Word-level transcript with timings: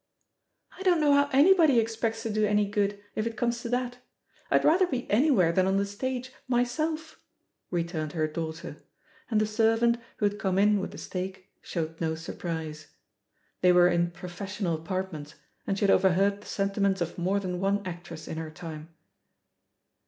"I 0.75 0.81
don't 0.81 0.99
know 0.99 1.13
how 1.13 1.29
anybody 1.31 1.79
expects 1.79 2.23
to 2.23 2.31
do 2.31 2.43
any 2.43 2.67
good, 2.67 2.99
if 3.13 3.27
it 3.27 3.37
comes 3.37 3.61
to 3.61 3.69
that. 3.69 3.99
I'd 4.49 4.65
rather 4.65 4.87
be 4.87 5.07
anywhere 5.11 5.51
than 5.51 5.67
on 5.67 5.77
the 5.77 5.85
stage, 5.85 6.33
myself," 6.47 7.21
returned 7.69 8.13
her 8.13 8.27
daugh 8.27 8.57
ter; 8.61 8.77
and 9.29 9.39
the 9.39 9.45
servant, 9.45 9.99
who 10.17 10.25
had 10.25 10.39
come 10.39 10.57
in 10.57 10.79
with 10.79 10.89
the 10.89 10.97
steak, 10.97 11.51
showed 11.61 12.01
no 12.01 12.15
surprise. 12.15 12.87
They 13.61 13.71
were 13.71 13.89
in 13.89 14.09
"pro 14.09 14.27
fessional 14.29 14.73
apartments," 14.73 15.35
and 15.67 15.77
she 15.77 15.83
had 15.85 15.91
overheard 15.91 16.41
the 16.41 16.47
sentiments 16.47 17.01
of 17.01 17.19
more 17.19 17.39
than 17.39 17.59
one 17.59 17.85
actress 17.85 18.27
in 18.27 18.37
her 18.37 18.49
time. 18.49 18.89